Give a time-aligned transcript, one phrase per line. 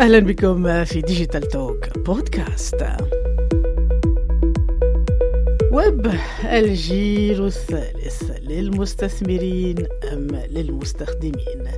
[0.00, 2.86] أهلا بكم في Digital Talk بودكاست
[5.72, 6.12] ويب
[6.44, 11.68] الجيل الثالث للمستثمرين أم للمستخدمين؟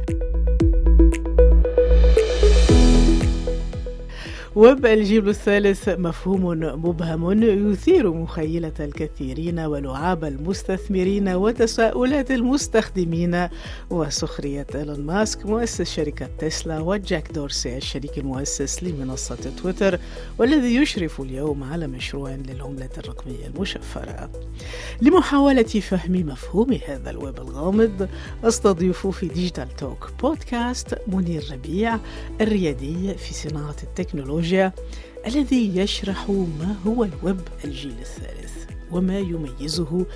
[4.59, 6.47] ويب الجيل الثالث مفهوم
[6.85, 13.49] مبهم يثير مخيلة الكثيرين ولعاب المستثمرين وتساؤلات المستخدمين
[13.91, 19.99] وسخرية إيلون ماسك مؤسس شركة تسلا وجاك دورسي الشريك المؤسس لمنصة تويتر
[20.39, 24.31] والذي يشرف اليوم على مشروع للعملة الرقمية المشفرة.
[25.03, 28.09] لمحاولة فهم مفهوم هذا الويب الغامض
[28.45, 31.99] أستضيف في Digital Talk بودكاست منير ربيع
[32.41, 34.73] الريادي في صناعة التكنولوجيا التكنولوجيا
[35.27, 40.07] الذي يشرح ما هو الويب الجيل الثالث وما يميزه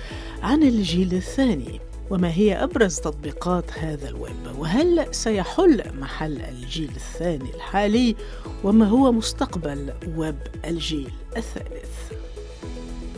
[0.41, 8.15] عن الجيل الثاني وما هي أبرز تطبيقات هذا الويب وهل سيحل محل الجيل الثاني الحالي
[8.63, 12.13] وما هو مستقبل ويب الجيل الثالث؟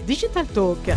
[0.08, 0.96] Digital Talk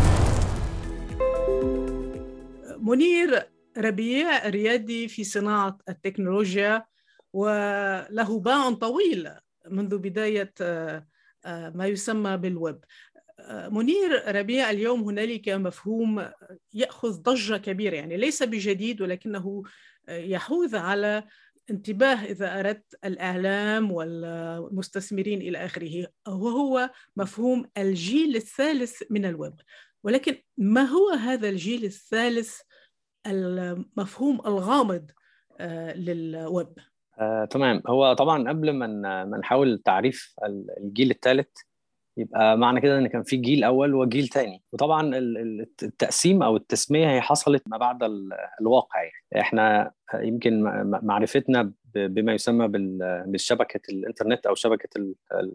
[2.77, 6.85] منير ربيع ريادي في صناعة التكنولوجيا
[7.33, 9.29] وله باع طويل
[9.71, 11.07] منذ بداية آه،
[11.45, 12.79] آه، ما يسمى بالويب.
[13.39, 16.31] آه، منير ربيع اليوم هنالك مفهوم
[16.73, 19.63] يأخذ ضجة كبيرة يعني ليس بجديد ولكنه
[20.09, 21.23] يحوز على
[21.69, 26.07] انتباه إذا أردت الإعلام والمستثمرين إلى آخره.
[26.27, 29.55] وهو مفهوم الجيل الثالث من الويب.
[30.03, 32.59] ولكن ما هو هذا الجيل الثالث
[33.27, 35.11] المفهوم الغامض
[35.95, 36.73] للويب؟
[37.19, 37.81] آه، تمام.
[37.87, 38.87] هو طبعا قبل ما
[39.25, 40.35] ما نحاول تعريف
[40.81, 41.47] الجيل الثالث
[42.17, 47.21] يبقى معنى كده إن كان في جيل أول وجيل ثاني وطبعا التقسيم أو التسمية هي
[47.21, 48.03] حصلت ما بعد
[48.61, 49.41] الواقع يعني.
[49.41, 50.63] إحنا يمكن
[51.03, 52.67] معرفتنا بما يسمى
[53.27, 54.89] بالشبكة الإنترنت أو شبكة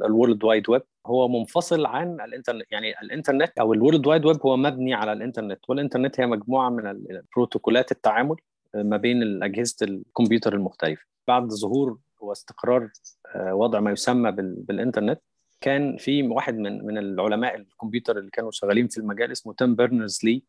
[0.05, 0.83] ال World Wide Web.
[1.07, 5.61] هو منفصل عن الانترنت يعني الإنترنت أو ال World Wide Web هو مبني على الإنترنت
[5.69, 8.36] والإنترنت هي مجموعة من البروتوكولات التعامل
[8.74, 11.02] ما بين اجهزه الكمبيوتر المختلفة.
[11.29, 12.90] بعد ظهور واستقرار
[13.35, 15.20] آه، وضع ما يسمى بالإنترنت
[15.61, 20.20] كان في واحد من من العلماء الكمبيوتر اللي كانوا شغالين في المجال اسمه تيم بيرنرز
[20.24, 20.42] لي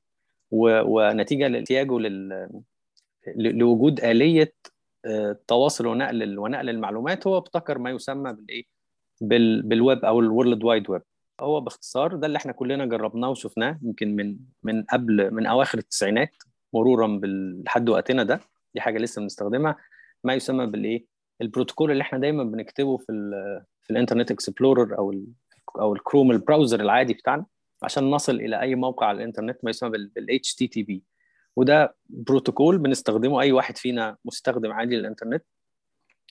[0.51, 1.97] ونتيجة لاحتياجه
[3.35, 4.53] لوجود آلية
[5.05, 7.27] آه، تواصل ونقل ونقل المعلومات.
[7.27, 8.63] هو ابتكر ما يسمى بالإيه؟
[9.21, 11.01] بالويب أو ال World Wide Web
[11.41, 16.29] هو باختصار ده اللي إحنا كلنا جربناه وشفناه يمكن من من قبل من أواخر التسعينات.
[16.75, 17.19] مرورا
[17.65, 18.39] لحد وقتنا ده.
[18.73, 19.75] دي حاجة لسه بنستخدمها.
[20.23, 21.05] ما يسمى بالإيه؟
[21.41, 23.31] البروتوكول اللي إحنا دايما بنكتبه في ال
[23.81, 25.25] في ال Internet Explorer أو ال
[25.79, 27.45] أو ال Chrome ال browser العادي بتاعنا
[27.83, 29.57] عشان نصل إلى أي موقع على الإنترنت.
[29.63, 30.99] ما يسمى بال HTTP
[31.55, 33.41] وده بروتوكول بنستخدمه.
[33.41, 35.43] أي واحد فينا مستخدم عادي للإنترنت.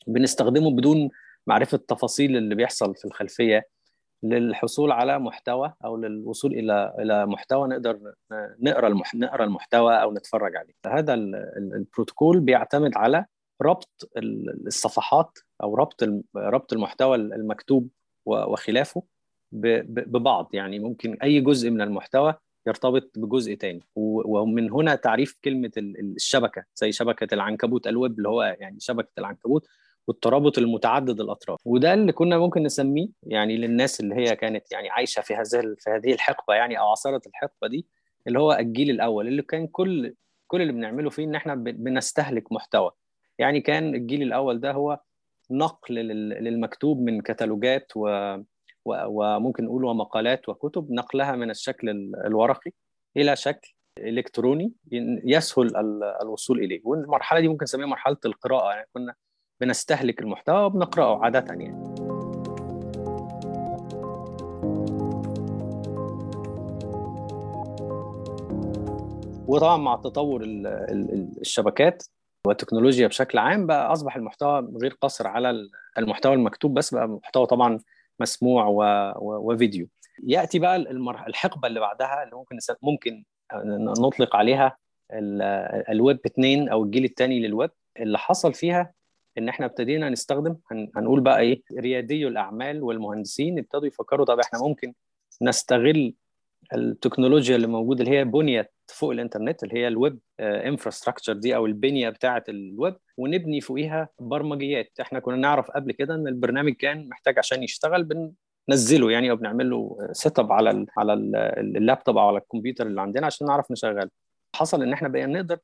[0.06, 1.10] بنستخدمه بدون
[1.46, 3.68] معرفة تفاصيل اللي بيحصل في الخلفية.
[4.24, 8.14] للحصول على محتوى أو للوصول إلى إلى محتوى نقدر
[8.60, 10.74] نقرأ نقرأ المحتوى أو نتفرج عليه.
[10.86, 13.24] هذا البروتوكول بيعتمد على
[13.62, 14.10] ربط
[14.66, 16.02] الصفحات أو ربط
[16.36, 17.88] ربط المحتوى المكتوب
[18.26, 19.02] وخلافه
[19.52, 20.50] ببعض.
[20.52, 22.34] يعني ممكن أي جزء من المحتوى
[22.66, 23.80] يرتبط بجزء تاني.
[23.96, 29.66] ومن هنا تعريف كلمة الشبكة زي شبكة العنكبوت الويب اللي هو يعني شبكة العنكبوت.
[30.06, 31.60] والترابط المتعدد الأطراف.
[31.64, 35.90] وده اللي كنا ممكن نسميه يعني للناس اللي هي كانت يعني عايشة في هذه في
[35.90, 37.86] هذه الحقبة يعني أو عصارة الحقبة دي
[38.26, 40.14] اللي هو الجيل الأول اللي كان كل
[40.46, 42.90] كل اللي بنعمله فيه إن إحنا بنستهلك محتوى.
[43.38, 45.00] يعني كان الجيل الأول ده هو
[45.50, 48.36] نقل للمكتوب من كتالوجات و
[48.86, 51.88] وممكن نقول ومقالات وكتب نقلها من الشكل
[52.26, 52.70] الورقي
[53.16, 54.72] إلى شكل إلكتروني
[55.24, 55.76] يسهل
[56.22, 56.80] الوصول إليه.
[56.84, 58.70] والمرحلة دي ممكن نسميها مرحلة القراءة.
[58.74, 59.14] يعني كنا
[59.64, 61.94] بنستهلك المحتوى وبنقرأه عادة يعني
[69.48, 70.42] وطبعا مع تطور
[71.40, 72.02] الشبكات
[72.46, 75.68] والتكنولوجيا بشكل عام بقى أصبح المحتوى غير قاصر على
[75.98, 77.78] المحتوى المكتوب بس بقى محتوى طبعا
[78.20, 78.66] مسموع.
[79.18, 79.88] وفيديو
[80.24, 80.76] يأتي بقى
[81.26, 83.24] الحقبة اللي بعدها اللي ممكن ممكن
[84.00, 84.76] نطلق عليها
[85.90, 87.70] الويب 2 أو الجيل الثاني للويب
[88.00, 88.92] اللي حصل فيها
[89.38, 90.56] إن إحنا ابتدينا نستخدم
[90.96, 94.94] هنقول بقى إيه ريادي الأعمال والمهندسين ابتدوا يفكروا طب إحنا ممكن
[95.42, 96.14] نستغل
[96.74, 101.56] التكنولوجيا اللي موجودة اللي هي بنيت فوق الإنترنت اللي هي ال web infrastructure آه، دي
[101.56, 104.90] أو البنية بتاعة الويب ونبني فوقيها برمجيات.
[105.00, 108.04] إحنا كنا نعرف قبل كده إن البرنامج كان محتاج عشان يشتغل
[108.68, 111.12] بننزله يعني أو بنعمل له set up على ال على
[111.58, 114.10] اللابتوب أو على الكمبيوتر اللي عندنا عشان نعرف نشغله.
[114.56, 115.58] حصل إن إحنا بقينا نقدر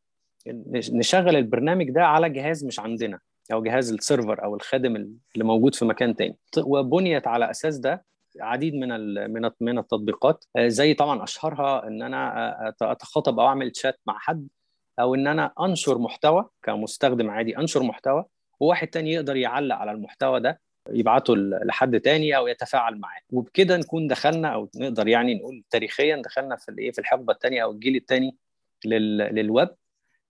[0.93, 3.19] نشغل البرنامج ده على جهاز مش عندنا.
[3.53, 6.37] أو جهاز السيرفر أو الخادم اللي موجود في مكان تاني.
[6.59, 8.05] وبنيت على أساس ده
[8.41, 8.89] عديد من
[9.33, 10.45] من من التطبيقات.
[10.59, 14.49] زي طبعا أشهرها إن أنا أتخاطب أو أعمل تشات مع حد
[15.01, 18.25] أو إن أنا أنشر محتوى كمستخدم عادي أنشر محتوى
[18.61, 20.61] وواحد تاني يقدر يعلق على المحتوى ده
[20.91, 23.21] يبعته لحد تاني أو يتفاعل معاه.
[23.33, 27.71] وبكده نكون دخلنا أو نقدر يعني نقول تاريخيا دخلنا في الإيه في الحقبة الثانية أو
[27.71, 28.37] الجيل الثاني
[28.85, 29.69] للويب.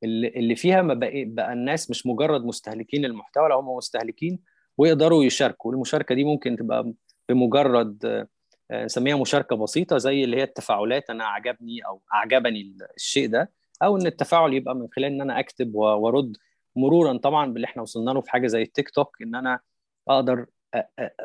[0.05, 4.39] اللي فيها ما بقى, بقى الناس مش مجرد مستهلكين المحتوى لا هم مستهلكين
[4.79, 5.71] ويقدروا يشاركوا.
[5.71, 6.93] والمشاركة دي ممكن تبقى
[7.29, 8.27] بمجرد
[8.73, 13.51] نسميها مشاركة بسيطة زي اللي هي التفاعلات أنا عجبني أو أعجبني الشيء ده
[13.83, 16.37] أو إن التفاعل يبقى من خلال إن أنا أكتب وأرد
[16.77, 19.61] مرورا طبعا باللي إحنا وصلنا له في حاجة زي التيك توك إن أنا
[20.09, 20.47] أقدر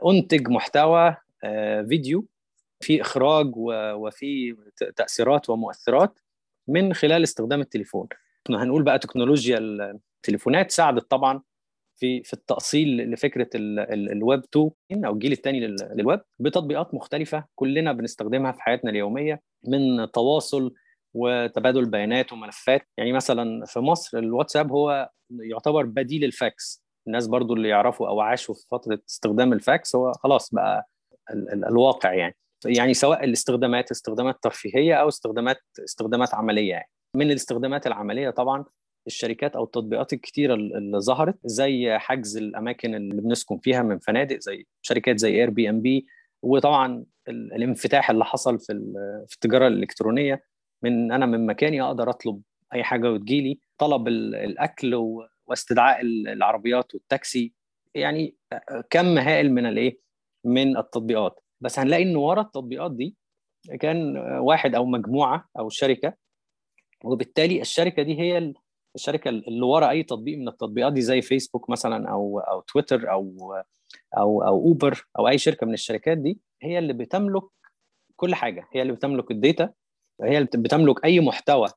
[0.09, 1.15] أنتج محتوى
[1.89, 2.25] فيديو
[2.79, 3.51] في إخراج
[3.95, 4.55] وفي
[4.95, 6.19] تأثيرات ومؤثرات
[6.67, 8.07] من خلال استخدام التليفون.
[8.49, 11.41] هنقول بقى تكنولوجيا التليفونات ساعدت طبعا
[11.99, 15.59] في في التأصيل لفكرة الويب 2 أو الجيل الثاني
[15.95, 20.73] للويب بتطبيقات مختلفة كلنا بنستخدمها في حياتنا اليومية من تواصل
[21.13, 22.81] وتبادل بيانات وملفات.
[22.97, 25.09] يعني مثلا في مصر الواتساب هو
[25.39, 26.83] يعتبر بديل الفاكس.
[27.07, 30.89] الناس برضو اللي يعرفوا أو عاشوا في فترة استخدام الفاكس هو خلاص بقى
[31.33, 32.35] ال ال الواقع يعني.
[32.65, 36.89] يعني سواء الاستخدامات استخدامات ترفيهية أو استخدامات استخدامات عملية يعني.
[37.15, 38.65] من الاستخدامات العملية طبعا
[39.07, 44.67] الشركات أو التطبيقات الكتيرة اللي ظهرت زي حجز الأماكن اللي بنسكن فيها من فنادق زي
[44.81, 46.05] شركات زي Airbnb
[46.41, 48.65] وطبعا الانفتاح اللي حصل في
[49.27, 50.43] في التجارة الإلكترونية.
[50.83, 52.41] من أنا من مكاني أقدر أطلب
[52.73, 53.59] أي حاجة وتجيلي.
[53.77, 54.95] طلب الأكل
[55.47, 57.53] واستدعاء العربيات والتاكسي.
[57.95, 58.35] يعني
[58.89, 59.99] كم هائل من الإيه؟
[60.43, 61.39] من التطبيقات.
[61.61, 63.15] بس هنلاقي إن ورا التطبيقات دي
[63.79, 66.13] كان واحد أو مجموعة أو شركة
[67.05, 68.53] وبالتالي الشركة دي هي
[68.95, 73.53] الشركة اللي ورا أي تطبيق من التطبيقات دي زي فيسبوك مثلا أو أو تويتر أو
[74.17, 77.43] أو أو Uber أو أي شركة من الشركات دي هي اللي بتملك
[78.15, 78.67] كل حاجة.
[78.73, 79.73] هي اللي بتملك ال data
[80.21, 81.67] هي اللي بتملك أي محتوى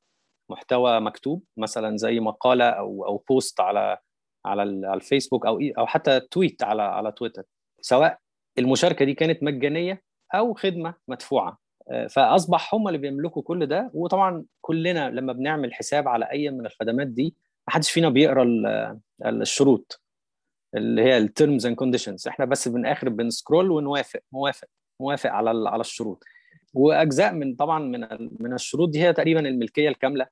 [0.50, 3.98] محتوى مكتوب مثلا زي مقالة أو أو post على
[4.46, 7.42] على الفيسبوك أو أو حتى tweet على على تويتر
[7.80, 8.18] سواء
[8.58, 10.02] المشاركة دي كانت مجانية
[10.34, 11.58] أو خدمة مدفوعة.
[12.10, 13.90] فأصبح هم اللي بيملكوا كل ده.
[13.94, 17.34] وطبعا كلنا لما بنعمل حساب على أي من الخدمات دي
[17.68, 18.44] ما حدش فينا بيقرأ
[19.26, 20.02] الشروط
[20.74, 24.68] اللي هي ال terms and conditions إحنا بس من اخر بن scroll ونوافق موافق
[25.00, 26.24] موافق على على الشروط.
[26.74, 28.00] وأجزاء من طبعا من
[28.40, 30.26] من الشروط دي هي تقريبا الملكية الكاملة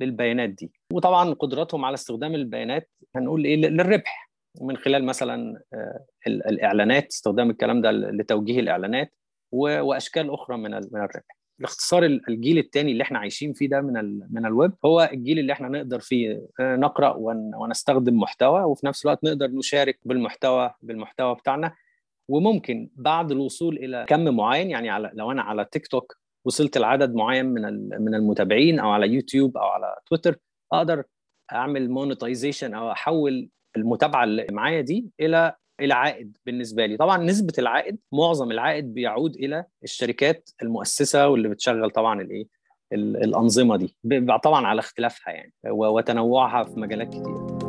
[0.00, 0.72] للبيانات دي.
[0.92, 4.30] وطبعا قدرتهم على استخدام البيانات هنقول إيه للربح.
[4.60, 5.62] من خلال مثلا
[6.26, 9.12] الإعلانات استخدام الكلام ده لتوجيه الإعلانات.
[9.52, 11.36] وأشكال أخرى من من الربح.
[11.58, 15.68] باختصار الجيل الثاني اللي إحنا عايشين فيه ده من من الويب هو الجيل اللي إحنا
[15.68, 17.14] نقدر فيه نقرأ
[17.56, 21.74] ونستخدم محتوى وفي نفس الوقت نقدر نشارك بالمحتوى بالمحتوى بتاعنا.
[22.28, 27.14] وممكن بعد الوصول إلى كم معين يعني على لو أنا على تيك توك وصلت لعدد
[27.14, 27.62] معين من
[28.04, 30.36] من المتابعين أو على يوتيوب أو على تويتر
[30.72, 31.04] أقدر
[31.52, 36.96] أعمل monetization أو أحول المتابعة اللي معايا دي إلى إلى عائد بالنسبة لي.
[36.96, 42.46] طبعا نسبة العائد معظم العائد بيعود إلى الشركات المؤسسة واللي بتشغل طبعا الإيه؟
[42.92, 43.96] الأنظمة دي.
[44.42, 47.61] طبعا على اختلافها يعني وتنوعها في مجالات كتير.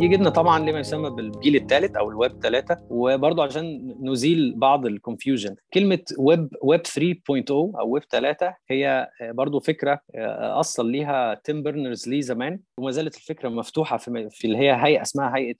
[0.00, 4.93] يجي لنا طبعا لما يسمى بالجيل الثالث أو الويب 3 وبرضه عشان نزيل بعض ال
[4.93, 10.00] confusion كلمة web Web 3.0 أو ويب 3 هي برضه فكرة
[10.38, 15.02] اصل ليها تيم بيرنرز لي زمان وما زالت الفكرة مفتوحة في, في اللي هي هيئة
[15.02, 15.56] اسمها هيئة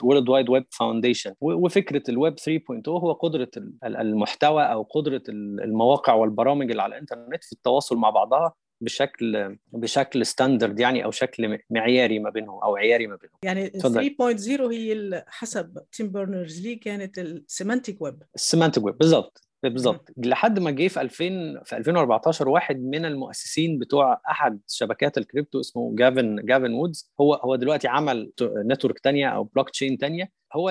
[0.00, 3.50] ال World Wide Web Foundation وفكرة الويب 3.0 هو قدرة
[3.84, 10.80] المحتوى أو قدرة المواقع والبرامج اللي على الإنترنت في التواصل مع بعضها بشكل بشكل standard
[10.80, 13.36] يعني أو شكل معياري ما بينهم أو عياري ما بينهم.
[13.42, 19.46] يعني 3.0 هي حسب تيم بيرنرز لي كانت ال semantic web ال semantic web بالظبط
[19.62, 25.60] بالظبط لحد ما جه في 2000 في 2014 واحد من المؤسسين بتوع أحد شبكات الكريبتو
[25.60, 30.70] اسمه جافن جافن وود هو هو دلوقتي عمل network ثانية أو بلوك تشين ثانية هو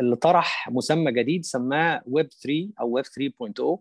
[0.00, 3.78] اللي طرح مسمى جديد سماه ويب 3 أو ويب 3.0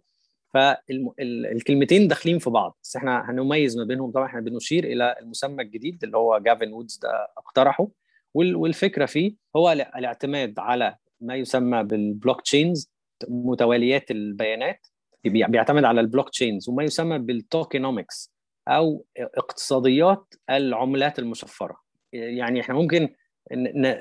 [0.55, 2.77] فالكلمتين داخلين في بعض.
[2.83, 6.97] بس إحنا هنميز ما بينهم طبعا إحنا بنشير إلى المسمى الجديد اللي هو جافن وود
[6.97, 7.87] ده اقترحه.
[8.33, 12.91] والفكرة فيه هو الاعتماد على ما يسمى بال blockchains
[13.29, 14.87] متواليات البيانات.
[15.23, 18.33] بيعتمد على ال blockchains وما يسمى بال tokenomics
[18.67, 21.77] أو اقتصاديات العملات المشفرة.
[22.13, 23.09] يعني إحنا ممكن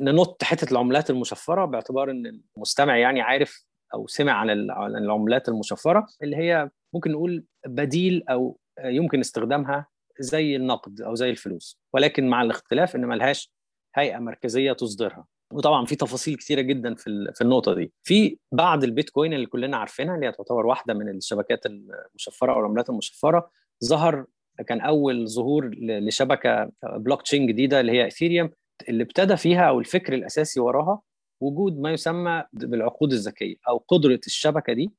[0.01, 4.51] ننط حتة العملات المشفرة باعتبار إن المستمع يعني عارف أو سمع عن
[4.97, 9.87] العملات المشفرة اللي هي ممكن نقول بديل أو يمكن استخدامها
[10.21, 11.79] زي النقد أو زي الفلوس.
[11.93, 13.53] ولكن مع الاختلاف إن ملهاش
[13.95, 15.27] هيئة مركزية تصدرها.
[15.53, 17.93] وطبعا في تفاصيل كثيره جدا في في النقطة دي.
[18.03, 22.91] في بعد البيتكوين اللي كلنا عارفينها اللي هي تعتبر واحدة من الشبكات المشفرة أو العملات
[22.91, 23.51] المشفرة
[23.85, 24.27] ظهر
[24.67, 28.51] كان أول ظهور لشبكة بلوك تشين جديدة اللي هي Ethereum
[28.89, 31.01] اللي ابتدى فيها أو الفكر الأساسي وراها
[31.41, 34.93] وجود ما يسمى بالعقود الذكية أو قدرة الشبكة دي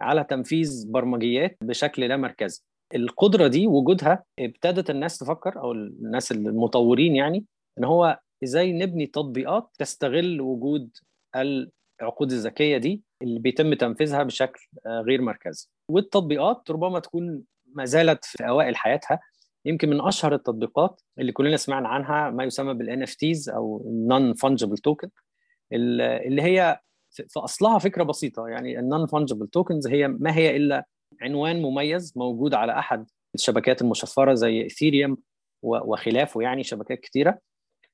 [0.00, 2.62] على تنفيذ برمجيات بشكل لا مركزي.
[2.94, 7.44] القدرة دي وجودها ابتدت الناس تفكر أو الناس المطورين يعني
[7.78, 10.90] إن هو إزاي نبني تطبيقات تستغل وجود
[12.00, 15.68] العقود الذكية دي اللي بيتم تنفيذها بشكل غير مركزي.
[15.88, 17.42] والتطبيقات ربما تكون
[17.74, 19.20] ما زالت في أوائل حياتها.
[19.64, 25.08] يمكن من أشهر التطبيقات اللي كلنا سمعنا عنها ما يسمى بال NFTs أو non-fungible token
[25.72, 30.86] اللي هي في أصلها فكرة بسيطة يعني ال non-fungible tokens هي ما هي إلا
[31.22, 35.16] عنوان مميز موجود على أحد الشبكات المشفرة زي Ethereum
[35.62, 37.38] وخلافه يعني شبكات كثيره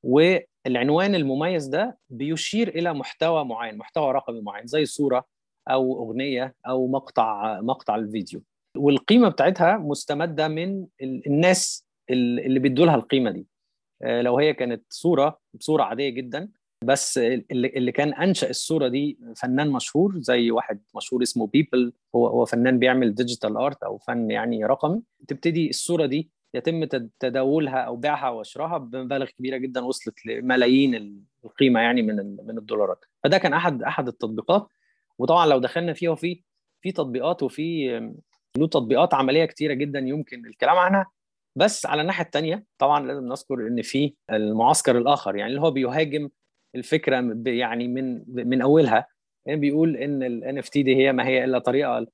[0.02, 5.24] والعنوان المميز ده بيشير إلى محتوى معين محتوى رقمي معين زي صورة
[5.70, 8.42] أو أغنية أو مقطع مقطع الفيديو.
[8.76, 13.46] والقيمة بتاعتها مستمدة من الناس اللي بيدوا لها القيمة دي.
[14.02, 16.48] لو هي كانت صورة صورة عادية جدا
[16.82, 22.44] بس اللي كان أنشأ الصورة دي فنان مشهور زي واحد مشهور اسمه بيبل هو هو
[22.44, 25.02] فنان بيعمل digital art أو فن يعني رقمي.
[25.28, 26.84] تبتدي الصورة دي يتم
[27.20, 32.16] تداولها أو بيعها وشرائها بمبالغ كبيرة جدا وصلت لملايين القيمة يعني من
[32.46, 33.04] من الدولارات.
[33.24, 34.68] فده كان أحد أحد التطبيقات.
[35.18, 36.42] وطبعا لو دخلنا فيها وفي
[36.80, 37.88] في تطبيقات وفي
[38.56, 41.06] له تطبيقات عملية كتيرة جدا يمكن الكلام عنها.
[41.56, 46.28] بس على الناحية الثانية طبعا لازم نذكر إن في المعسكر الآخر يعني اللي هو بيهاجم
[46.74, 49.06] الفكرة يعني من من أولها
[49.46, 52.06] يعني بيقول إن اف تي دي هي ما هي إلا طريقة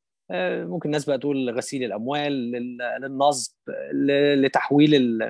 [0.66, 2.32] ممكن الناس بقى تقول غسيل الأموال
[3.02, 3.54] للنصب
[4.37, 5.23] لتحويل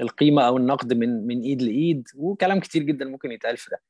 [0.00, 3.80] القيمة أو النقد من من إيد لإيد وكلام كتير جدا ممكن يتقال في ده.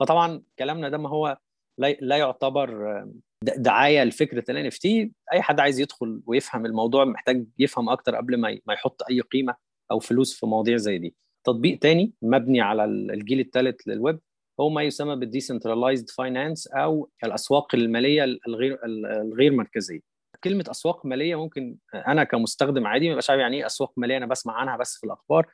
[0.00, 1.38] فطبعا كلامنا ده ما هو
[1.78, 3.04] لا يعتبر
[3.42, 8.74] دعاية لفكرة NFT أي حد عايز يدخل ويفهم الموضوع محتاج يفهم أكتر قبل ما ما
[8.74, 9.54] يحط أي قيمة
[9.90, 11.14] أو فلوس في مواضيع زي دي.
[11.46, 14.18] تطبيق تاني مبني على الجيل الثالث للويب
[14.60, 20.00] هو ما يسمى بال decentralized finance أو الأسواق المالية الغير الغير مركزية.
[20.44, 24.26] كلمة أسواق مالية ممكن أنا كمستخدم عادي ما يبقاش عارف يعني إيه أسواق مالية أنا
[24.26, 25.46] بسمع عنها بس في الأخبار.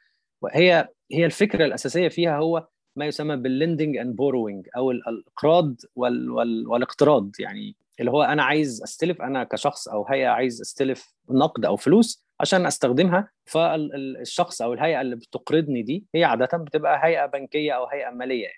[0.43, 6.31] وهي هي الفكرة الأساسية فيها هو ما يسمى بال lending and borrowing أو الإقراض وال
[6.31, 7.31] وال والإقتراض.
[7.39, 12.27] يعني اللي هو أنا عايز أستلف أنا كشخص أو هيئة عايز أستلف نقد أو فلوس
[12.43, 13.29] عشان أستخدمها.
[13.45, 18.49] فالشخص أو الهيئة اللي بتقرضني دي هي عادة بتبقى هيئة بنكية أو هيئة مالية.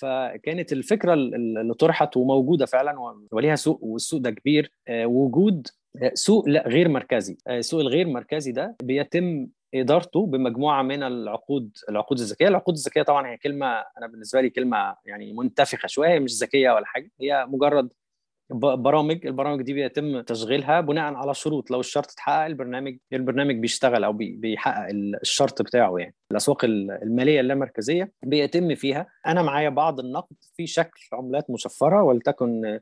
[0.00, 2.94] فكانت الفكرة اللي طرحت وموجودة فعلا
[3.32, 4.72] وليها سوق والسوق ده كبير.
[4.90, 5.66] وجود
[6.14, 7.36] سوق لا غير مركزي.
[7.48, 12.48] السوق الغير مركزي ده بيتم إدارته بمجموعة من العقود العقود الذكية.
[12.48, 13.66] العقود الذكية طبعا هي كلمة
[13.98, 17.10] أنا بالنسبة لي كلمة يعني منتفخة شوية مش ذكية ولا حاجة.
[17.20, 17.92] هي مجرد
[18.50, 21.70] برامج البرامج دي بيتم تشغيلها بناء على شروط.
[21.70, 24.88] لو الشرط اتحقق البرنامج البرنامج بيشتغل أو بيحقق
[25.22, 26.14] الشرط بتاعه يعني.
[26.30, 29.06] الأسواق المالية اللامركزية بيتم فيها.
[29.26, 32.80] أنا معايا بعض النقد في شكل عملات مشفرة ولتكن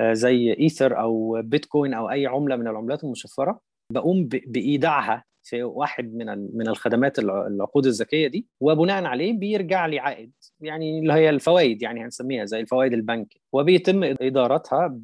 [0.00, 3.60] زي إيثر أو بيتكوين أو أي عملة من العملات المشفرة.
[3.92, 10.32] بقوم بإيداعها في واحد من من الخدمات العقود الذكية دي وبناء عليه بيرجع لي عائد.
[10.60, 15.00] يعني اللي هي الفوائد يعني هنسميها زي الفوائد البنك وبيتم إدارتها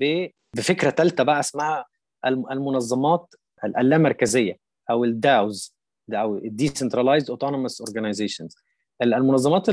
[0.56, 1.84] بفكرة ثالثه بقى اسمها
[2.26, 3.34] المنظمات
[3.64, 4.56] اللامركزية
[4.90, 5.76] أو ال DAOs
[6.12, 8.56] أو ال decentralized autonomous organizations
[9.02, 9.66] المنظمات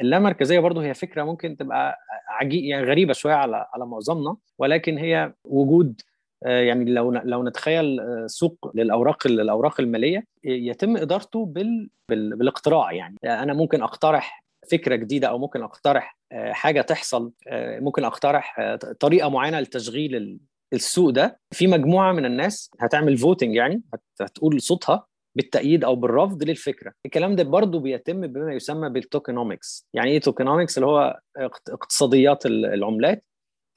[0.00, 5.32] اللامركزية برضه هي فكرة ممكن تبقى عجيب يعني غريبة شوية على على معظمنا ولكن هي
[5.44, 6.00] وجود
[6.42, 13.16] يعني لو لو نتخيل سوق للأوراق الأوراق المالية يتم إدارته بال بالإقتراع يعني.
[13.24, 20.40] أنا ممكن أقترح فكرة جديدة أو ممكن أقترح حاجة تحصل ممكن أقترح طريقة معينة لتشغيل
[20.72, 21.40] السوق ده.
[21.50, 23.82] في مجموعة من الناس هتعمل فوتنج يعني
[24.20, 26.92] هتقول صوتها بالتأييد أو بالرفض للفكرة.
[27.06, 31.20] الكلام ده برضه بيتم بما يسمى بال tokenomics يعني إيه tokenomics اللي هو
[31.68, 33.24] اقتصاديات العملات.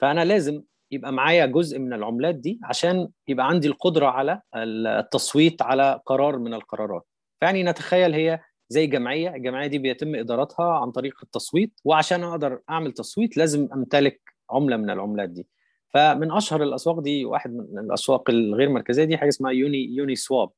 [0.02, 0.62] فأنا لازم
[0.92, 6.54] يبقى معايا جزء من العملات دي عشان يبقى عندي القدرة على التصويت على قرار من
[6.54, 7.08] القرارات.
[7.40, 8.40] فيعني نتخيل هي
[8.72, 14.22] زي جمعية الجمعية دي بيتم إدارتها عن طريق التصويت وعشان أقدر أعمل تصويت لازم أمتلك
[14.52, 15.48] عملة من العملات دي.
[15.90, 20.50] فمن أشهر الأسواق دي واحد من الأسواق الغير مركزية دي حاجة اسمها Uni Uniswap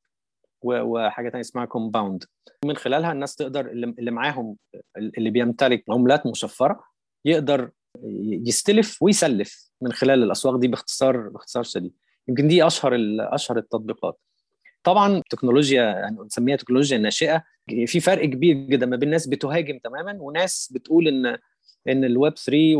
[0.62, 2.24] وحاجة ثانية اسمها Compound.
[2.64, 4.56] من خلالها الناس تقدر اللي معاهم
[4.96, 6.84] اللي بيمتلك عملات مشفرة
[7.24, 7.70] يقدر
[8.46, 11.92] يستلف ويسلف من خلال الأسواق دي باختصار باختصار شديد.
[12.28, 14.20] يمكن دي أشهر أشهر التطبيقات.
[14.84, 17.42] طبعا تكنولوجيا يعني نسميها تكنولوجيا ناشئه
[17.86, 21.36] في فرق كبير جدا ما بين ناس بتهاجم تماما وناس بتقول إن
[21.88, 22.76] إن الويب 3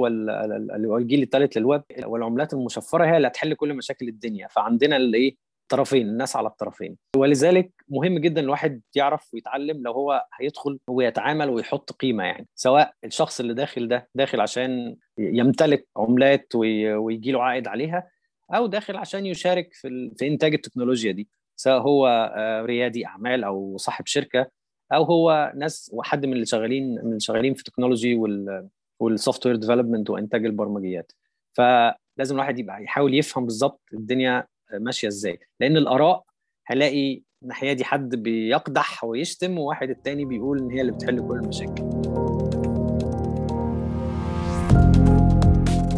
[0.86, 5.36] والجيل الثالث للويب والعملات المشفرة هي اللي هتحل كل مشاكل الدنيا فعندنا الايه
[5.68, 6.96] طرفين الناس على الطرفين.
[7.16, 13.40] ولذلك مهم جدا الواحد يعرف ويتعلم لو هو هيدخل ويتعامل ويحط قيمة يعني سواء الشخص
[13.40, 18.08] اللي داخل ده داخل عشان يمتلك عملات ويجي له عائد عليها
[18.54, 21.28] أو داخل عشان يشارك في, في إنتاج التكنولوجيا دي.
[21.56, 22.32] سواء هو
[22.66, 24.46] ريادي أعمال أو صاحب شركة
[24.92, 28.68] أو هو ناس وحد من اللي شغالين من اللي شغالين في تكنولوجي وال
[29.00, 31.12] وال software development وإنتاج البرمجيات.
[31.52, 34.46] فلازم الواحد يبقى يحاول يفهم بالظبط الدنيا
[34.80, 35.38] ماشية إزاي.
[35.60, 36.24] لأن الآراء
[36.66, 41.82] هلاقي الناحية دي حد بيقدح ويشتم وواحد التاني بيقول إن هي اللي بتحل كل المشاكل.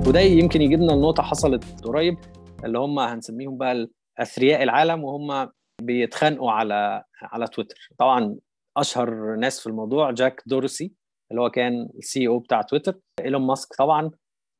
[0.09, 2.17] وده يمكن يجيبنا لنقطة حصلت قريب
[2.65, 5.51] اللي هم هنسميهم بقى أثرياء العالم وهم
[5.83, 7.89] بيتخانقوا على على تويتر.
[7.99, 8.37] طبعا
[8.77, 10.93] أشهر ناس في الموضوع جاك دورسي
[11.31, 14.11] اللي هو كان ال CEO بتاع تويتر إيلون ماسك طبعا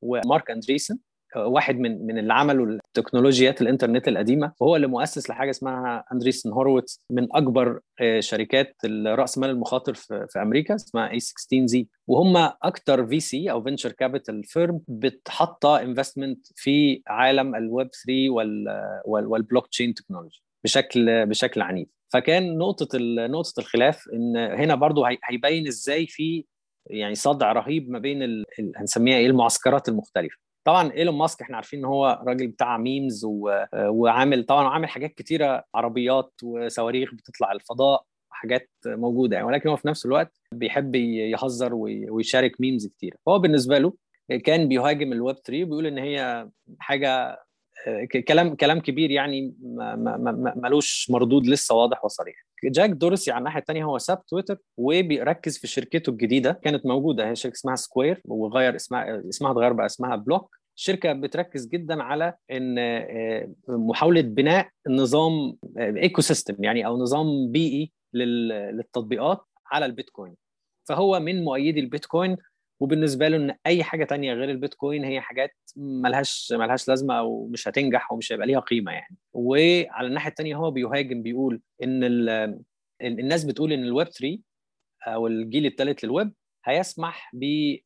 [0.03, 0.99] ومارك أندريسن.
[1.37, 7.01] واحد من من اللي عملوا التكنولوجيات الإنترنت القديمة وهو اللي مؤسس لحاجة اسمها Andreessen Horowitz
[7.11, 7.81] من أكبر
[8.19, 8.77] شركات
[9.07, 14.81] رأس مال المخاطر في, في أمريكا اسمها a16z وهم أكتر VC أو venture capital firm
[14.89, 18.31] بتحط investment في عالم الويب 3
[19.07, 21.89] وال blockchain technology بشكل بشكل عنيف.
[22.13, 26.45] فكان نقطة نقطة الخلاف إن هنا برضو هيبين إزاي في
[26.91, 28.45] يعني صدع رهيب ما بين
[28.77, 30.46] هنسميها إيه المعسكرات المختلفة.
[30.67, 33.65] طبعا إيلون ماسك إحنا عارفين إن هو راجل بتاع memes و...
[33.75, 39.47] وعامل طبعا عامل حاجات كتيرة عربيات وصواريخ بتطلع الفضاء حاجات موجودة يعني.
[39.49, 43.93] ولكن هو في نفس الوقت بيحب يهزر ويشارك memes كتير هو بالنسبة له
[44.45, 47.39] كان بيهاجم الويب 3 وبيقول إن هي حاجة
[48.29, 49.55] كلام كلام كبير يعني
[50.57, 52.47] ملوش مردود لسه واضح وصريح.
[52.65, 57.31] جاك دورسي على الناحية الثانية هو ساب تويتر وبيركز في شركته الجديدة كانت موجودة.
[57.31, 60.57] هي شركة اسمها Square وغير اسمها اسمها اتغير بقى اسمها Block.
[60.77, 62.77] الشركة بتركز جدا على إن
[63.69, 70.35] محاولة بناء نظام ecosystem يعني أو نظام بيئي للتطبيقات على البيتكوين.
[70.89, 72.37] فهو من مؤيدي البيتكوين
[72.81, 77.69] وبالنسبة له إن أي حاجة تانية غير البيتكوين هي حاجات ملهاش ملهاش لازمة أو مش
[77.69, 79.17] هتنجح ومش هيبقى ليها قيمة يعني.
[79.33, 82.05] وعلى الناحية الثانية هو بيهاجم بيقول إن
[83.03, 84.39] الناس بتقول إن الويب 3
[85.07, 86.33] أو الجيل الثالث للويب
[86.65, 87.31] هيسمح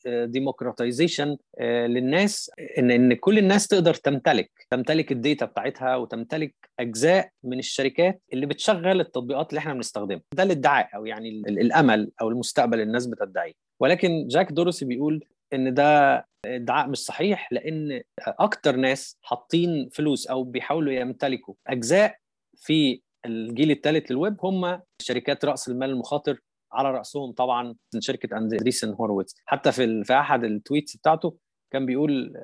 [0.06, 7.30] ب democratization للناس إن إن كل الناس تقدر تمتلك تمتلك ال data بتاعتها وتمتلك أجزاء
[7.44, 10.22] من الشركات اللي بتشغل التطبيقات اللي إحنا بنستخدمها.
[10.34, 13.69] ده الادعاء أو يعني الأمل أو المستقبل الناس بتدعيه.
[13.80, 20.44] ولكن جاك دورسي بيقول إن ده ادعاء مش صحيح لأن أكتر ناس حاطين فلوس أو
[20.44, 22.16] بيحاولوا يمتلكوا أجزاء
[22.56, 26.40] في الجيل الثالث للويب هم شركات رأس المال المخاطر
[26.72, 31.36] على رأسهم طبعا شركة Andreessen Horowitz حتى في في أحد ال tweets بتاعته
[31.72, 32.34] كان بيقول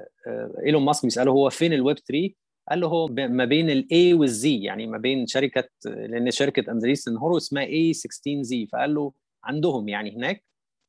[0.66, 2.29] إيلون ماسك بيسأله هو فين الويب 3
[2.70, 6.72] قال له هو ما بين ال a وال z يعني ما بين شركة لأن شركة
[6.73, 9.12] Andreessen Horowitz اسمها a16z فقال له
[9.44, 10.44] عندهم يعني هناك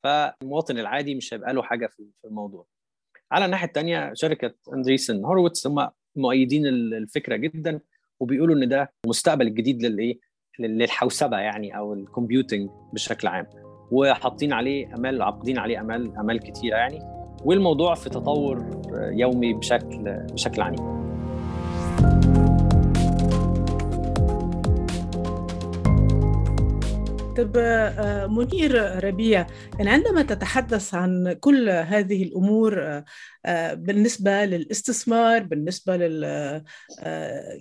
[0.08, 2.65] فالمواطن العادي مش هيبقى له حاجة في الموضوع.
[3.32, 7.80] على الناحية الثانية شركة Andreessen Horowitz هم مؤيدين الفكرة جدا
[8.20, 10.20] وبيقولوا إن ده المستقبل الجديد للايه
[10.60, 13.48] للحوسبة يعني أو الكمبيوتنج بشكل عام.
[13.91, 17.00] وحاطين عليه أمال عاقدين عليه امال أمال كتيرة يعني.
[17.46, 20.82] والموضوع في تطور يومي بشكل بشكل عنيف.
[27.38, 27.58] طب
[28.30, 29.47] منير ربيع
[29.78, 33.04] يعني عندما تتحدث عن كل هذه الأمور
[33.73, 36.23] بالنسبة للاستثمار بالنسبة لل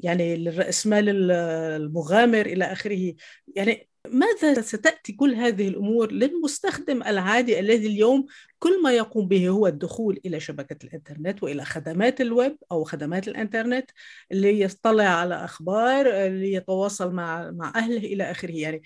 [0.05, 3.15] يعني للراسمال المغامر إلى آخره
[3.57, 8.27] يعني ماذا ستأتي كل هذه الأمور للمستخدم العادي الذي اليوم
[8.59, 13.91] كل ما يقوم به هو الدخول إلى شبكة الإنترنت وإلى خدمات الويب أو خدمات الإنترنت
[14.31, 18.83] ليطلع على أخبار ليتواصل مع مع أهله إلى آخره؟ يعني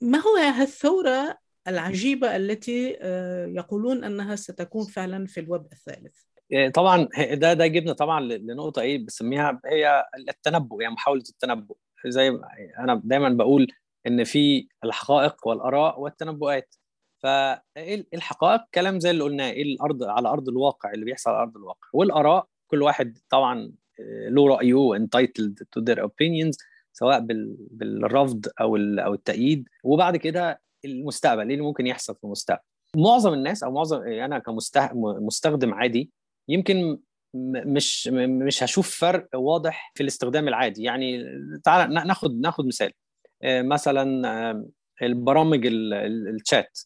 [0.00, 2.90] ما هو هالثورة العجيبة التي
[3.54, 6.16] يقولون أنها ستكون فعلا في الويب الثالث؟
[6.74, 11.76] طبعا ده ده جبنا طبعا لنقطة إيه بسميها هي التنبؤ يعني محاولة التنبؤ.
[12.06, 12.40] زي
[12.78, 13.66] أنا دايما بقول
[14.06, 16.74] إن في الحقائق والآراء والتنبؤات.
[17.22, 21.88] فالحقائق كلام زي اللي قلناه إيه الأرض على أرض الواقع اللي بيحصل على أرض الواقع.
[21.92, 23.72] والآراء كل واحد طبعا
[24.28, 26.56] له رأيه entitled to their opinions.
[26.92, 27.20] سواء
[27.70, 29.68] بالرفض أو أو التأييد.
[29.84, 32.62] وبعد كده المستقبل إيه اللي ممكن يحصل في المستقبل؟
[32.96, 36.10] معظم الناس أو معظم أنا كمستخدم عادي
[36.48, 36.98] يمكن
[37.66, 40.82] مش مش هشوف فرق واضح في الاستخدام العادي.
[40.82, 41.24] يعني
[41.64, 42.92] تعال ناخد ناخد مثال.
[43.44, 44.64] مثلا
[45.02, 46.78] البرامج الشات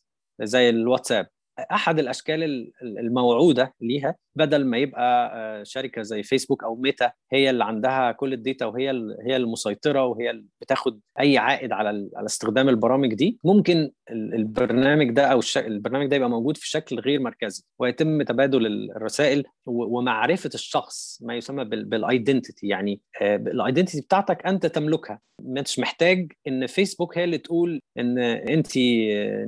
[0.42, 1.26] زي الواتساب.
[1.58, 7.64] أحد الأشكال الموعودة ليها بدل ما يبقى آه، شركة زي فيسبوك أو ميتا هي اللي
[7.64, 8.90] عندها كل ال data وهي
[9.26, 15.24] هي المسيطرة وهي اللي بتاخد أي عائد على على استخدام البرامج دي ممكن البرنامج ده
[15.26, 21.34] أو البرنامج ده يبقى موجود في شكل غير مركزي ويتم تبادل الرسائل ومعرفة الشخص ما
[21.36, 25.20] يسمى بال identity يعني آه، ال identity بتاعتك أنت تملكها.
[25.42, 28.76] مش محتاج إن فيسبوك هي اللي تقول إن انت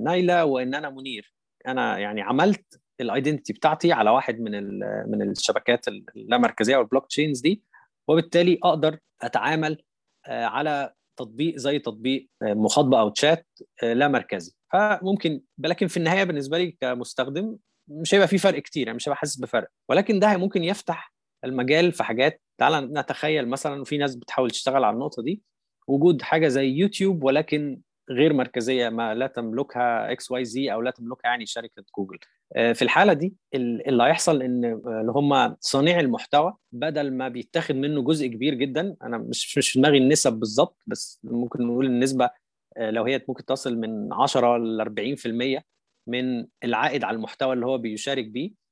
[0.00, 1.35] نايلة وإن أنا منير.
[1.66, 4.78] أنا يعني عملت ال identity بتاعتي على واحد من
[5.10, 7.62] من الشبكات اللامركزية أو ال blockchains دي
[8.08, 9.82] وبالتالي أقدر أتعامل
[10.26, 13.46] آه، على تطبيق زي تطبيق آه، مخاطبة أو تشات
[13.82, 17.56] آه، لا مركزي فممكن لكن في النهاية بالنسبة لي كمستخدم
[17.88, 19.68] مش هيبقى في فرق كتير يعني مش هيبقى حاسس بفرق.
[19.88, 21.12] ولكن ده ممكن يفتح
[21.44, 25.42] المجال في حاجات تعال نتخيل مثلا في ناس بتحاول تشتغل على النقطة دي
[25.88, 31.46] وجود حاجة زي يوتيوب ولكن غير مركزية ما لا تملكها XYZ أو لا تملكها يعني
[31.46, 32.18] شركة جوجل.
[32.56, 38.02] آه، في الحالة دي اللي هيحصل إن اللي هم صانعي المحتوى بدل ما بيتاخد منه
[38.02, 42.30] جزء كبير جدا أنا مش مش في دماغي النسب بالظبط بس ممكن نقول النسبة
[42.76, 45.62] آه، لو هي ممكن تصل من 10 ل 40%
[46.08, 48.66] من العائد على المحتوى اللي هو بيشارك بيه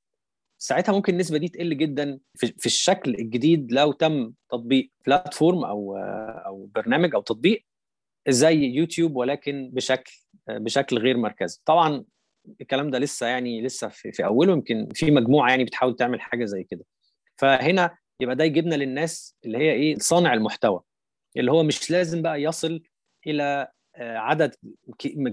[0.61, 6.43] ساعتها ممكن النسبة دي تقل جدا في الشكل الجديد لو تم تطبيق بلاتفورم أو آه،
[6.45, 7.65] أو برنامج أو تطبيق
[8.29, 10.11] زي يوتيوب ولكن بشكل
[10.49, 11.59] بشكل غير مركزي.
[11.65, 12.03] طبعا
[12.61, 16.45] الكلام ده لسه يعني لسه في, في أوله يمكن في مجموعة يعني بتحاول تعمل حاجة
[16.45, 16.85] زي كده.
[17.37, 20.81] فهنا يبقى ده يجيبنا للناس اللي هي إيه؟ صانع المحتوى
[21.37, 22.81] اللي هو مش لازم بقى يصل
[23.27, 24.55] إلى آه، عدد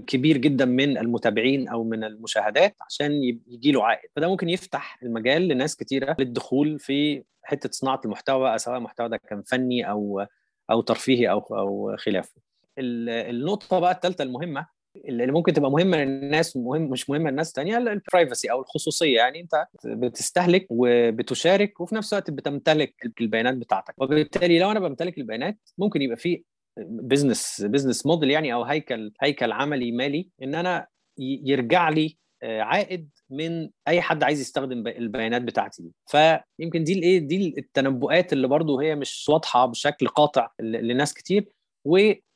[0.07, 4.09] كبير جدا من المتابعين أو من المشاهدات عشان يجي له عائد.
[4.15, 9.43] فده ممكن يفتح المجال لناس كتيرة للدخول في حتة صناعة المحتوى سواء المحتوى ده كان
[9.43, 10.25] فني أو
[10.71, 12.41] أو ترفيهي أو أو خلافه.
[12.79, 17.86] النقطة بقى الثالثه المهمة اللي ممكن تبقى مهمة للناس مهم مش مهمة لناس ثانية ال
[17.86, 19.15] privacy أو الخصوصية.
[19.17, 23.93] يعني أنت بتستهلك وبتشارك وفي نفس الوقت بتمتلك البيانات بتاعتك.
[23.97, 26.43] وبالتالي لو أنا بمتلك البيانات ممكن يبقى في
[26.79, 30.87] business business model يعني أو هيكل هيكل عملي مالي إن أنا
[31.19, 35.91] يرجع لي آه، عائد من أي حد عايز يستخدم البيانات بتاعتي دي.
[36.07, 41.49] فيمكن دي الايه دي التنبؤات اللي برضو هي مش واضحة بشكل قاطع لناس كتير.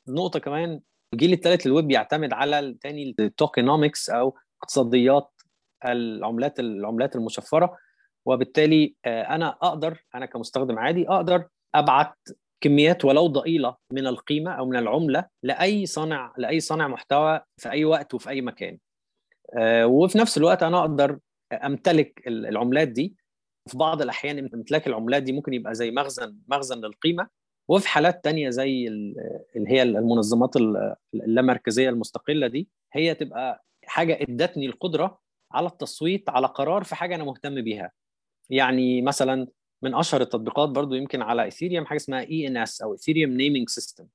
[0.08, 0.80] ونقطه كمان
[1.12, 5.30] الجيل الثالث للويب بيعتمد على الثاني ال tokenomics أو اقتصاديات
[5.84, 7.76] العملات العملات المشفرة.
[8.26, 12.14] وبالتالي آه، أنا أقدر أنا كمستخدم عادي أقدر أبعت
[12.60, 17.84] كميات ولو ضئيلة من القيمة أو من العملة لأي صانع لأي صانع محتوى في أي
[17.84, 18.78] وقت وفي أي مكان.
[19.58, 21.18] آه، وفي نفس الوقت أنا أقدر
[21.52, 23.16] أمتلك العملات دي.
[23.70, 27.28] في بعض الأحيان أمتلاك العملات دي ممكن يبقى زي مخزن مخزن للقيمة.
[27.68, 30.56] وفي حالات تانية زي اللي هي المنظمات
[31.14, 35.20] اللامركزية المستقلة دي هي تبقى حاجة إدتني القدرة
[35.52, 37.92] على التصويت على قرار في حاجة أنا مهتم بيها.
[38.50, 39.46] يعني مثلا
[39.82, 44.06] من أشهر التطبيقات برضو يمكن على ايثيريوم حاجة اسمها ENS أو Ethereum naming system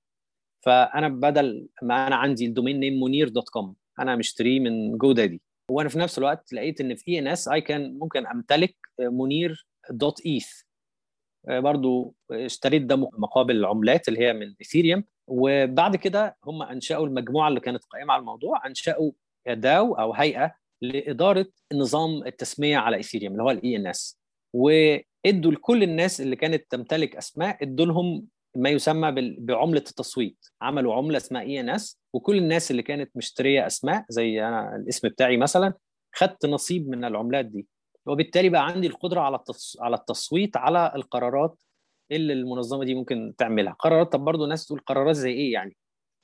[0.65, 5.41] فأنا بدل ما أنا عندي ال domain name منير dot com أنا مشتريه من GoDaddy
[5.71, 10.47] وأنا في نفس الوقت لقيت إن في ENS اي كان ممكن أمتلك منير dot eth
[10.47, 10.72] آه،
[11.47, 17.59] برضو اشتريت ده مقابل العملات اللي هي من ايثيريوم وبعد كده هم أنشأوا المجموعة اللي
[17.59, 19.11] كانت قائمة على الموضوع أنشأوا
[19.47, 20.51] DAO أو هيئة
[20.81, 24.19] لإدارة نظام التسمية على ايثيريوم اللي هو ال ENS
[24.53, 30.45] وادوا لكل الناس اللي كانت تمتلك أسماء ادوا لهم ما يسمى بعملة التصويت.
[30.61, 35.73] عملوا عملة اسمها ENS وكل الناس اللي كانت مشترية أسماء زي أنا الاسم بتاعي مثلا
[36.15, 37.67] خدت نصيب من العملات دي.
[38.05, 39.39] وبالتالي بقى عندي القدرة على
[39.79, 41.61] على التصويت على القرارات
[42.11, 43.73] اللي المنظمة دي ممكن تعملها.
[43.73, 45.77] قرارات طب برضه ناس تقول قرارات زي إيه يعني؟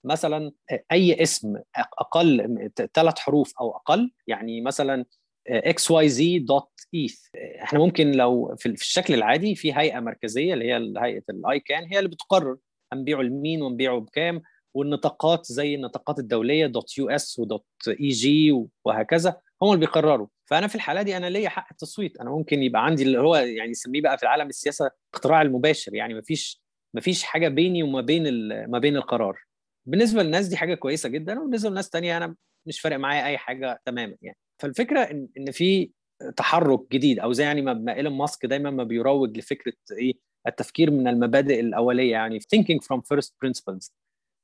[0.05, 0.51] مثلا
[0.91, 1.55] أي اسم
[1.99, 5.05] أقل ثلاث حروف أو أقل يعني مثلا
[5.47, 7.21] XYZ dot eth.
[7.63, 11.99] إحنا ممكن لو في الشكل العادي في هيئة مركزية اللي هي هيئة ال ICANN هي
[11.99, 12.57] اللي بتقرر.
[12.93, 14.41] هنبيعه لمين ونبيعه بكام
[14.79, 20.27] والنطاقات زي النطاقات الدولية dot US و dot EG وهكذا هم اللي بيقرروا.
[20.45, 22.17] فأنا في الحالة دي أنا ليا حق التصويت.
[22.17, 25.93] أنا ممكن يبقى عندي اللي هو يعني نسميه بقى في العالم السياسة اقتراع المباشر.
[25.95, 26.61] يعني ما فيش
[26.93, 28.23] ما فيش حاجة بيني وما بين
[28.71, 29.39] ما بين القرار.
[29.85, 33.81] بالنسبة للناس دي حاجة كويسة جدا وبالنسبة لناس تانية أنا مش فارق معايا أي حاجة
[33.85, 34.37] تماما يعني.
[34.61, 35.91] فالفكرة إن إن في
[36.37, 40.13] تحرك جديد أو زي يعني ما إيلون ماسك دايما ما بيروج لفكرة إيه
[40.47, 43.91] التفكير من المبادئ الأولية يعني thinking from first principles.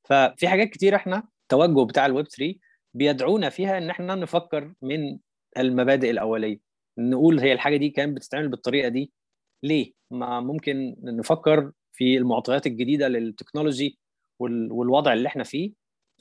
[0.08, 2.54] ففي حاجات كتير إحنا التوجه بتاع الويب 3
[2.94, 5.18] بيدعونا فيها إن إحنا نفكر من
[5.58, 6.58] المبادئ الأولية.
[6.98, 9.12] نقول هي الحاجة دي كانت بتتعمل بالطريقة دي
[9.62, 13.98] ليه؟ ما ممكن نفكر في المعطيات الجديدة لل technology
[14.40, 15.72] والوضع اللي إحنا فيه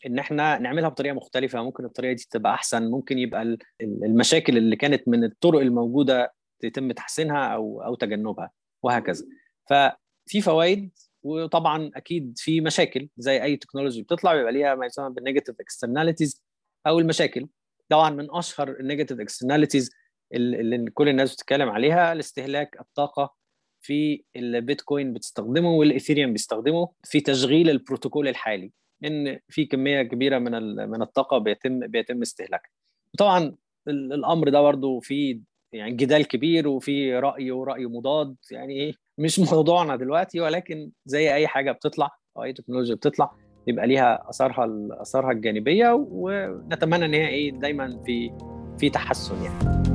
[0.05, 1.63] إن إحنا نعملها بطريقة مختلفة.
[1.63, 2.91] ممكن الطريقة دي تبقى أحسن.
[2.91, 8.51] ممكن يبقى المشاكل اللي كانت من الطرق الموجودة يتم تحسينها أو أو تجنبها.
[8.83, 9.25] وهكذا.
[9.69, 10.91] ففي فوائد
[11.25, 16.43] وطبعا أكيد في مشاكل زي أي technology بتطلع بيبقى ليها ما يسمى بال negative externalities
[16.87, 17.47] أو المشاكل.
[17.89, 19.91] طبعا من أشهر ال negative externalities
[20.33, 23.35] اللي كل الناس بتتكلم عليها الاستهلاك الطاقة
[23.81, 28.71] في البيتكوين بتستخدمه والإيثيريوم بيستخدمه في تشغيل البروتوكول الحالي
[29.05, 32.69] إن في كمية كبيرة من من الطاقة بيتم بيتم استهلاكها.
[33.17, 33.55] طبعا
[33.87, 39.95] الأمر ده برضه في يعني جدال كبير وفي رأي ورأي مضاد يعني إيه؟ مش موضوعنا
[39.95, 43.31] دلوقتي ولكن زي أي حاجة بتطلع أو أي تكنولوجيا بتطلع
[43.65, 44.67] بيبقى ليها آثارها
[45.01, 48.31] آثارها الجانبية ونتمنى إن هي إيه دايما في
[48.79, 49.85] في تحسن يعني.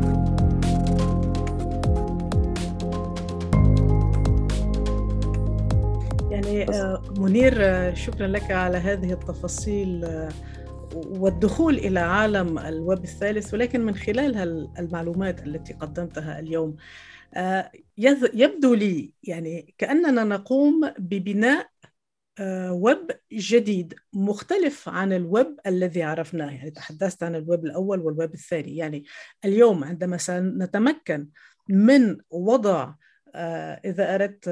[6.30, 6.66] يعني
[7.18, 7.54] منير
[7.94, 10.08] شكرا لك على هذه التفاصيل
[10.94, 16.76] والدخول إلى عالم الويب الثالث ولكن من خلال المعلومات التي قدمتها اليوم.
[18.34, 21.68] يبدو لي يعني كأننا نقوم ببناء
[22.70, 26.50] ويب جديد مختلف عن الويب الذي عرفناه.
[26.50, 28.76] يعني تحدثت عن الويب الأول والويب الثاني.
[28.76, 29.04] يعني
[29.44, 31.28] اليوم عندما سنتمكن
[31.68, 32.94] من وضع
[33.84, 34.48] إذا أردت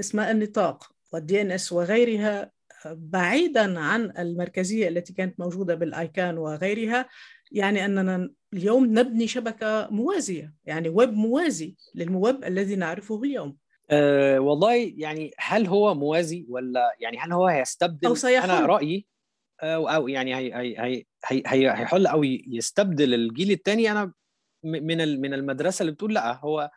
[0.00, 2.52] أسماء النطاق وال DNS وغيرها
[2.86, 7.08] بعيدا عن المركزية التي كانت موجودة بال ICANN وغيرها
[7.52, 13.56] يعني أننا اليوم نبني شبكة موازية يعني ويب موازي للويب الذي نعرفه اليوم.
[13.90, 18.50] أه والله يعني هل هو موازي ولا يعني هل هو هيستبدل؟ أو سيحل.
[18.50, 19.06] أنا رأيي
[19.60, 24.12] أو أو يعني هي هي هي هي هي هيحل أو يستبدل الجيل الثاني أنا
[24.64, 26.70] من من المدرسة اللي بتقول لأ هو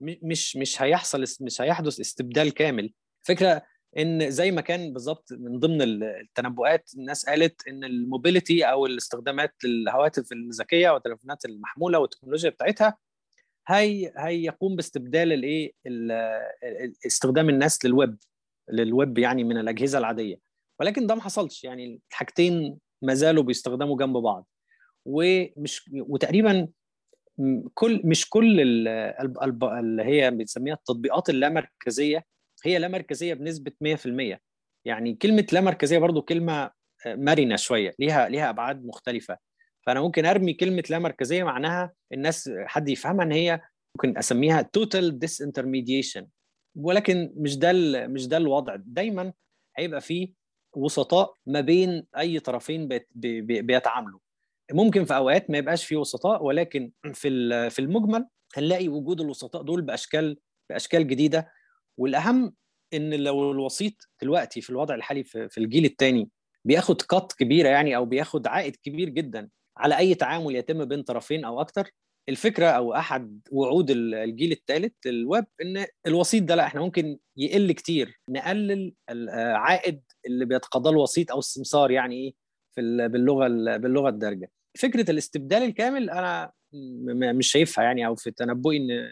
[0.00, 2.92] مش مش هيحصل مش هيحدث استبدال كامل.
[3.22, 3.62] فكرة
[3.98, 9.54] إن زي ما كان بالظبط من ضمن التنبؤات الناس قالت إن ال mobility أو الاستخدامات
[9.64, 12.98] للهواتف الذكية والتليفونات المحمولة والتكنولوجيا بتاعتها
[13.68, 15.72] هي هيقوم باستبدال الإيه؟
[17.06, 18.18] استخدام الناس للويب
[18.72, 20.36] للويب يعني من الأجهزة العادية.
[20.80, 21.64] ولكن ده ما حصلش.
[21.64, 24.46] يعني الحاجتين ما زالوا بيستخدموا جنب بعض.
[25.04, 26.68] ومش وتقريبا
[27.74, 32.24] كل مش كل اللي هي بنسميها التطبيقات اللامركزية
[32.66, 34.38] هي لا مركزية بنسبة 100%
[34.84, 36.70] يعني كلمة لا مركزية برضو كلمة
[37.06, 39.38] مرنة شوية ليها ليها أبعاد مختلفة.
[39.86, 43.60] فأنا ممكن أرمي كلمة لا مركزية معناها الناس حد يفهمها إن هي
[43.96, 46.26] ممكن أسميها total disintermediation
[46.76, 47.72] ولكن مش ده
[48.06, 48.76] مش ده الوضع.
[48.78, 49.32] دايما
[49.76, 50.32] هيبقى فيه
[50.76, 52.88] وسطاء ما بين أي طرفين
[53.44, 54.20] بيتعاملوا.
[54.72, 59.82] ممكن في أوقات ما يبقاش فيه وسطاء ولكن في في المجمل هنلاقي وجود الوسطاء دول
[59.82, 60.38] بأشكال
[60.70, 61.52] بأشكال جديدة.
[62.00, 62.52] والأهم
[62.94, 66.28] إن لو الوسيط دلوقتي في الوضع الحالي في الجيل الثاني
[66.64, 71.44] بياخد cut كبيرة يعني أو بياخد عائد كبير جدا على أي تعامل يتم بين طرفين
[71.44, 71.90] أو أكتر
[72.28, 78.20] الفكرة أو أحد وعود الجيل الثالث الويب إن الوسيط ده لا إحنا ممكن يقل كتير
[78.28, 82.34] نقلل العائد اللي بيتقاضاه الوسيط أو السمسار يعني إيه
[82.74, 84.50] في باللغة باللغة الدارجة.
[84.78, 86.52] فكرة الاستبدال الكامل أنا
[87.32, 89.08] مش شايفها يعني أو في تنبؤي إن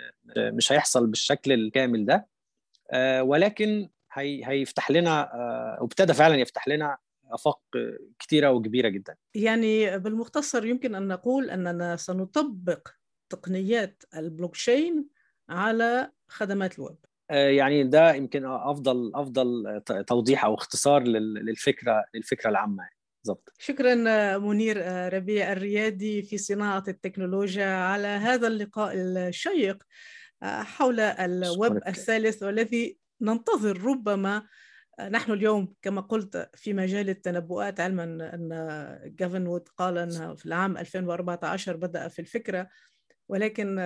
[0.57, 2.29] مش هيحصل بالشكل الكامل ده.
[3.21, 5.31] ولكن هي هيفتح لنا
[5.81, 6.97] وابتدى فعلا يفتح لنا
[7.31, 7.61] آفاق
[8.19, 9.17] كثيره وكبيرة جدا.
[9.35, 12.89] يعني بالمختصر يمكن أن نقول أننا سنطبق
[13.31, 15.07] تقنيات البلوكشين
[15.49, 16.97] على خدمات الويب.
[17.31, 22.95] يعني ده يمكن أفضل أفضل توضيح أو اختصار للفكرة للفكرة العامة يعني.
[23.25, 23.95] بالضبط شكرا
[24.39, 24.79] منير
[25.15, 29.83] ربيع الريادي في صناعة التكنولوجيا على هذا اللقاء الشيق
[30.43, 34.43] حول الويب الثالث والذي ننتظر ربما
[35.11, 40.77] نحن اليوم كما قلت في مجال التنبؤات علما أن جافن وود قال انه في العام
[40.77, 42.69] 2014 بدأ في الفكرة
[43.29, 43.79] ولكن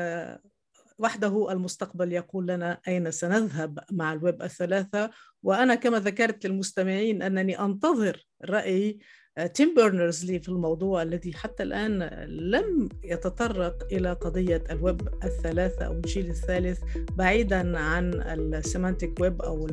[0.99, 5.11] وحده المستقبل يقول لنا أين سنذهب مع الويب الثلاثة؟
[5.43, 8.99] وأنا كما ذكرت للمستمعين أنني أنتظر رأي
[9.37, 15.93] تيم بيرنرز لي في الموضوع الذي حتى الآن لم يتطرق إلى قضية الويب الثلاثة أو
[15.93, 16.81] الجيل الثالث
[17.17, 19.67] بعيدا عن ال semantic web أو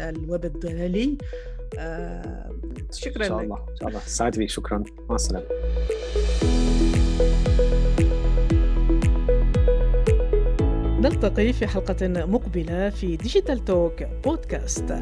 [0.00, 1.18] الويب الدلالي.
[2.92, 4.00] شكرا إن شاء الله إن شاء الله.
[4.06, 4.84] سعدت بك شكرا.
[5.08, 5.46] مع السلامة.
[11.00, 14.92] نلتقي في حلقة مقبلة في Digital Talk بودكاست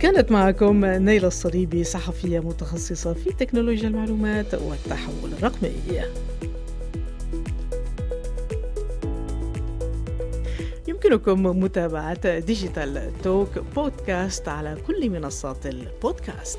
[0.00, 5.72] كانت معكم نايلة الصليبي صحفية متخصصة في تكنولوجيا المعلومات والتحول الرقمي.
[10.88, 16.58] يمكنكم متابعة ديجيتال توك بودكاست على كل منصات البودكاست.